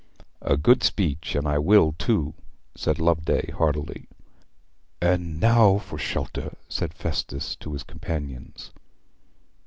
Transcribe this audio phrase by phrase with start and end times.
[0.41, 1.35] "''A good speech.
[1.35, 2.33] And I will, too,'
[2.73, 4.07] said Loveday heartily.
[4.99, 8.71] 'And now for shelter,' said Festus to his companions.